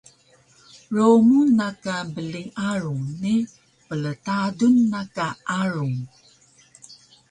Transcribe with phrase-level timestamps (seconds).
[0.95, 3.35] Lowmun na ka bling arung ni
[3.87, 5.27] pltadun na ka
[5.59, 5.97] arung